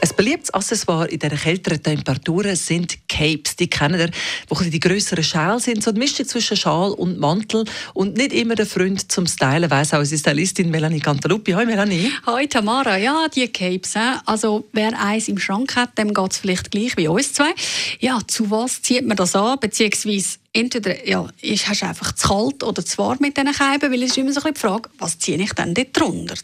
Ein 0.00 0.10
beliebtes 0.16 0.54
Accessoire 0.54 1.08
in 1.08 1.18
diesen 1.18 1.36
kälteren 1.36 1.82
Temperaturen 1.82 2.54
sind 2.54 2.98
Capes. 3.08 3.56
Die 3.56 3.68
kennen 3.68 3.98
ihr, 3.98 4.10
wo 4.48 4.54
die 4.54 4.78
grösseren 4.78 5.24
Schals 5.24 5.64
sind, 5.64 5.82
so 5.82 5.90
eine 5.90 5.98
Mischung 5.98 6.26
zwischen 6.26 6.56
Schal 6.56 6.92
und 6.92 7.18
Mantel. 7.18 7.64
Und 7.94 8.16
nicht 8.16 8.32
immer 8.32 8.54
der 8.54 8.66
Freund 8.66 9.10
zum 9.10 9.26
Stylen, 9.26 9.68
weiss 9.70 9.92
auch 9.92 9.98
unsere 9.98 10.20
Stylistin 10.20 10.70
Melanie 10.70 11.00
Cantaluppi. 11.00 11.52
Hoi 11.52 11.66
Melanie. 11.66 12.12
Hoi 12.26 12.46
Tamara. 12.46 12.96
Ja, 12.96 13.26
die 13.28 13.48
Capes. 13.48 13.94
Also 14.24 14.68
wer 14.72 14.96
eins 15.00 15.26
im 15.26 15.38
Schrank 15.38 15.74
hat, 15.74 15.98
dem 15.98 16.14
geht 16.14 16.32
es 16.32 16.38
vielleicht 16.38 16.70
gleich 16.70 16.96
wie 16.96 17.08
uns 17.08 17.32
zwei. 17.32 17.52
Ja, 17.98 18.20
zu 18.26 18.50
was 18.50 18.80
zieht 18.82 19.04
man 19.04 19.16
das 19.16 19.34
an? 19.34 19.58
Beziehungsweise 19.58 20.38
entweder 20.52 21.06
ja, 21.06 21.26
ist, 21.40 21.68
hast 21.68 21.82
du 21.82 21.86
einfach 21.86 22.14
zu 22.14 22.28
kalt 22.28 22.62
oder 22.62 22.84
zu 22.84 22.98
warm 22.98 23.18
mit 23.20 23.36
diesen 23.36 23.52
Scheiben, 23.52 23.92
weil 23.92 24.02
es 24.02 24.10
ist 24.10 24.18
immer 24.18 24.32
so 24.32 24.42
ein 24.42 24.54
die 24.54 24.60
Frage, 24.60 24.88
was 24.98 25.18
ziehe 25.18 25.38
ich 25.38 25.52
denn 25.52 25.74
dort 25.74 25.98
drunter? 25.98 26.34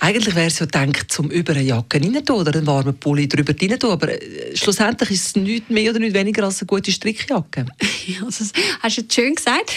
Eigentlich 0.00 0.34
wäre 0.34 0.46
es 0.46 0.58
ja 0.58 0.66
gedacht, 0.66 1.12
zum 1.12 1.30
über 1.30 1.52
eine 1.52 1.62
Jacke 1.62 2.00
rein 2.00 2.16
oder 2.30 2.54
einen 2.54 2.66
warmen 2.66 2.96
Pulli 2.98 3.28
drüber 3.28 3.54
rein 3.60 3.78
tun, 3.78 3.90
aber 3.90 4.08
äh, 4.10 4.56
schlussendlich 4.56 5.10
ist 5.10 5.26
es 5.26 5.36
nicht 5.36 5.68
mehr 5.68 5.90
oder 5.90 6.00
nicht 6.00 6.14
weniger 6.14 6.44
als 6.44 6.60
eine 6.60 6.66
gute 6.66 6.90
Strickjacke. 6.90 7.66
ja, 8.06 8.24
das 8.24 8.52
hast 8.80 8.98
du 8.98 9.02
schön 9.12 9.34
gesagt. 9.34 9.72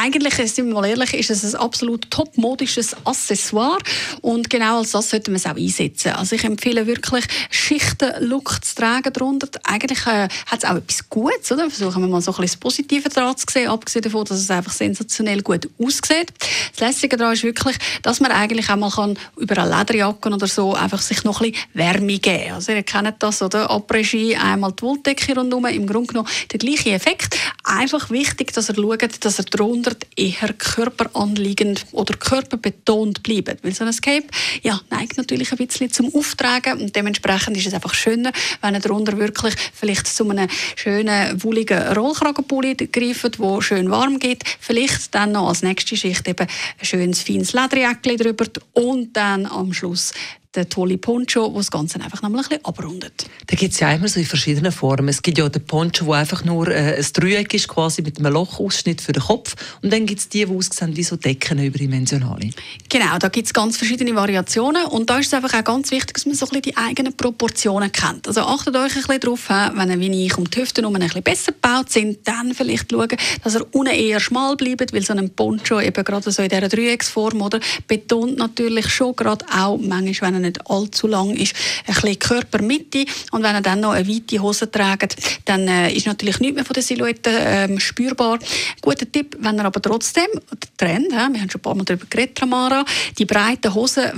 Eigentlich, 0.00 0.34
sind 0.34 0.68
wir 0.68 0.74
mal 0.74 0.86
ehrlich, 0.86 1.12
ist 1.12 1.28
es 1.30 1.56
ein 1.56 1.60
absolut 1.60 2.08
topmodisches 2.08 2.94
Accessoire 3.04 3.78
und 4.20 4.48
genau 4.48 4.78
als 4.78 4.92
das 4.92 5.10
sollte 5.10 5.32
man 5.32 5.38
es 5.38 5.46
auch 5.46 5.56
einsetzen. 5.56 6.12
Also 6.12 6.36
ich 6.36 6.44
empfehle 6.44 6.86
wirklich, 6.86 7.24
Schichten-Look 7.50 8.64
zu 8.64 8.76
tragen 8.76 9.12
darunter. 9.12 9.48
Eigentlich 9.64 10.06
äh, 10.06 10.28
hat 10.46 10.62
es 10.62 10.64
auch 10.64 10.76
etwas 10.76 11.08
Gutes, 11.08 11.50
oder? 11.50 11.68
Versuchen 11.68 12.00
wir 12.02 12.08
mal 12.08 12.20
so 12.20 12.30
ein 12.30 12.36
bisschen 12.36 12.46
das 12.46 12.56
Positive 12.58 13.08
daran 13.08 13.36
zu 13.36 13.46
sehen, 13.50 13.68
abgesehen 13.68 14.04
davon, 14.04 14.24
dass 14.24 14.38
es 14.38 14.48
einfach 14.52 14.70
sensationell 14.70 15.42
gut 15.42 15.68
aussieht. 15.82 16.32
Das 16.76 16.80
Lässige 16.80 17.16
daran 17.16 17.32
ist 17.32 17.42
wirklich, 17.42 17.76
dass 18.02 18.20
man 18.20 18.30
eigentlich 18.30 18.70
auch 18.70 18.76
mal 18.76 18.92
kann, 18.92 19.18
über 19.36 19.58
eine 19.58 19.78
Lederjacke 19.78 20.28
oder 20.28 20.46
so 20.46 20.74
einfach 20.74 21.02
sich 21.02 21.24
noch 21.24 21.40
ein 21.40 21.50
bisschen 21.50 21.66
Wärme 21.74 22.18
geben 22.20 22.44
kann. 22.44 22.54
Also 22.54 22.70
ihr 22.70 22.84
kennt 22.84 23.16
das, 23.18 23.42
oder? 23.42 23.68
Après-Ski, 23.68 24.36
einmal 24.36 24.70
die 24.70 24.82
Wolldecke 24.82 25.34
rundherum, 25.34 25.66
im 25.66 25.88
Grunde 25.88 26.06
genommen 26.06 26.28
der 26.52 26.60
gleiche 26.60 26.92
Effekt. 26.92 27.36
Einfach 27.64 28.10
wichtig, 28.10 28.52
dass 28.52 28.68
er 28.68 28.76
schaut, 28.76 29.24
dass 29.24 29.38
er 29.40 29.44
darunter 29.88 30.06
eher 30.16 30.52
körperanliegend 30.52 31.86
oder 31.92 32.14
körperbetont 32.16 33.22
bleibt. 33.22 33.64
Weil 33.64 33.74
so 33.74 33.84
ein 33.84 33.96
Cape 33.96 34.26
ja, 34.62 34.80
neigt 34.90 35.16
natürlich 35.16 35.50
ein 35.52 35.58
bisschen 35.58 35.90
zum 35.92 36.14
Auftragen 36.14 36.80
und 36.80 36.94
dementsprechend 36.94 37.56
ist 37.56 37.66
es 37.66 37.74
einfach 37.74 37.94
schöner, 37.94 38.32
wenn 38.60 38.74
er 38.74 38.80
darunter 38.80 39.18
wirklich 39.18 39.54
vielleicht 39.72 40.06
zu 40.06 40.28
einem 40.28 40.48
schönen, 40.76 41.42
wohligen 41.42 41.80
Rollkragenpulli 41.92 42.74
greift, 42.74 43.38
wo 43.38 43.60
schön 43.60 43.90
warm 43.90 44.18
geht. 44.18 44.42
Vielleicht 44.60 45.14
dann 45.14 45.32
noch 45.32 45.48
als 45.48 45.62
nächste 45.62 45.96
Schicht 45.96 46.26
eben 46.28 46.46
ein 46.46 46.84
schönes, 46.84 47.22
feines 47.22 47.52
Lederjäckchen 47.52 48.16
drüber 48.16 48.46
und 48.72 49.16
dann 49.16 49.46
am 49.46 49.72
Schluss 49.72 50.12
der 50.54 50.68
tolle 50.68 50.98
Poncho, 50.98 51.48
der 51.48 51.56
das 51.56 51.70
Ganze 51.70 52.00
einfach 52.00 52.22
noch 52.22 52.30
mal 52.30 52.38
ein 52.38 52.48
bisschen 52.48 52.64
abrundet. 52.64 53.26
Da 53.46 53.56
gibt 53.56 53.74
es 53.74 53.80
ja 53.80 53.92
immer 53.92 54.08
so 54.08 54.18
in 54.18 54.26
verschiedenen 54.26 54.72
Formen. 54.72 55.08
Es 55.08 55.22
gibt 55.22 55.38
ja 55.38 55.48
den 55.48 55.64
Poncho, 55.64 56.06
der 56.06 56.14
einfach 56.14 56.44
nur 56.44 56.68
äh, 56.68 56.96
ein 56.96 57.06
Dreieck 57.12 57.52
ist, 57.54 57.68
quasi 57.68 58.02
mit 58.02 58.18
einem 58.18 58.32
Lochausschnitt 58.32 59.00
für 59.00 59.12
den 59.12 59.22
Kopf. 59.22 59.54
Und 59.82 59.92
dann 59.92 60.06
gibt 60.06 60.20
es 60.20 60.28
die, 60.28 60.44
die 60.44 60.54
aussehen 60.54 60.96
wie 60.96 61.02
so 61.02 61.16
Decken 61.16 61.62
überdimensionale. 61.62 62.50
Genau, 62.88 63.18
da 63.18 63.28
gibt 63.28 63.46
es 63.46 63.52
ganz 63.52 63.76
verschiedene 63.76 64.14
Variationen. 64.14 64.86
Und 64.86 65.10
da 65.10 65.18
ist 65.18 65.26
es 65.26 65.34
einfach 65.34 65.54
auch 65.54 65.64
ganz 65.64 65.90
wichtig, 65.90 66.14
dass 66.14 66.26
man 66.26 66.34
so 66.34 66.46
ein 66.46 66.48
bisschen 66.48 66.62
die 66.62 66.76
eigenen 66.76 67.16
Proportionen 67.16 67.92
kennt. 67.92 68.26
Also 68.26 68.40
achtet 68.40 68.74
euch 68.76 68.96
ein 68.96 69.02
bisschen 69.02 69.20
darauf, 69.20 69.48
wenn 69.48 70.00
wie 70.00 70.26
ich 70.26 70.38
um 70.38 70.48
die 70.48 70.60
Hüfte 70.60 70.86
um 70.86 70.94
ein 70.94 71.02
bisschen 71.02 71.22
besser 71.22 71.52
gebaut 71.52 71.90
sind, 71.90 72.26
dann 72.26 72.54
vielleicht 72.54 72.90
schauen, 72.90 73.08
dass 73.44 73.54
er 73.54 73.66
unten 73.74 73.94
eher 73.94 74.20
schmal 74.20 74.56
bleibt, 74.56 74.92
weil 74.92 75.02
so 75.02 75.12
ein 75.12 75.30
Poncho 75.30 75.80
eben 75.80 76.04
gerade 76.04 76.30
so 76.30 76.42
in 76.42 76.48
dieser 76.48 76.68
Dreiecksform 76.68 77.42
oder 77.42 77.60
betont 77.86 78.38
natürlich 78.38 78.88
schon 78.88 79.14
gerade 79.14 79.44
auch 79.54 79.78
manchmal, 79.78 80.32
wenn 80.34 80.37
er 80.42 80.48
nicht 80.50 80.70
allzu 80.70 81.06
lang 81.06 81.34
ist, 81.34 81.54
ein 81.86 81.94
bisschen 81.94 82.18
Körpermitte. 82.18 83.04
Und 83.32 83.42
wenn 83.42 83.54
er 83.54 83.60
dann 83.60 83.80
noch 83.80 83.92
eine 83.92 84.08
weite 84.08 84.40
Hose 84.40 84.70
trägt, 84.70 85.16
dann 85.44 85.68
äh, 85.68 85.92
ist 85.92 86.06
natürlich 86.06 86.40
nichts 86.40 86.54
mehr 86.54 86.64
von 86.64 86.74
der 86.74 86.82
Silhouette 86.82 87.30
ähm, 87.30 87.80
spürbar. 87.80 88.38
Guter 88.80 89.10
Tipp, 89.10 89.36
wenn 89.40 89.58
er 89.58 89.66
aber 89.66 89.80
trotzdem, 89.80 90.28
der 90.34 90.76
Trend, 90.76 91.12
ja, 91.12 91.28
wir 91.30 91.40
haben 91.40 91.50
schon 91.50 91.60
ein 91.60 91.62
paar 91.62 91.74
Mal 91.74 91.84
darüber 91.84 92.06
geredet, 92.08 92.36
Tamara, 92.36 92.84
die 93.18 93.24
breiten 93.24 93.74
Hosen 93.74 94.12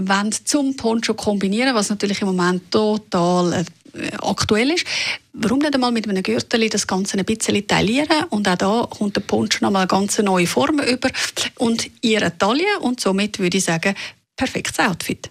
zum 0.45 0.77
Poncho 0.77 1.15
kombinieren, 1.15 1.75
was 1.75 1.91
natürlich 1.91 2.21
im 2.23 2.29
Moment 2.29 2.71
total 2.71 3.53
äh, 3.53 3.65
aktuell 4.23 4.71
ist. 4.71 4.87
Warum 5.33 5.59
nicht 5.61 5.75
einmal 5.75 5.93
mit 5.93 6.09
einem 6.09 6.23
Gürtel 6.23 6.69
das 6.69 6.87
Ganze 6.87 7.19
ein 7.19 7.25
bisschen 7.25 7.67
taillieren 7.67 8.25
und 8.31 8.49
auch 8.49 8.57
da 8.57 8.89
kommt 8.91 9.17
der 9.17 9.23
Poncho 9.23 9.65
nochmal 9.65 9.83
eine 9.83 9.89
ganz 9.89 10.19
neue 10.19 10.47
Form 10.47 10.81
über 10.81 11.11
und 11.59 11.91
ihre 12.03 12.37
Taille 12.37 12.79
und 12.81 13.01
somit 13.01 13.39
würde 13.39 13.59
ich 13.59 13.65
sagen, 13.65 13.95
perfektes 14.37 14.79
Outfit. 14.79 15.31